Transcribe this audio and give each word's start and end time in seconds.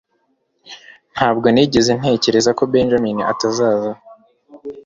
Ntabwo 1.15 1.47
nigeze 1.53 1.91
ntekereza 1.99 2.51
ko 2.57 2.63
Benjamin 2.73 3.17
atazaza. 3.31 3.91